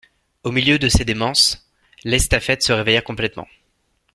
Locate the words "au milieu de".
0.41-0.89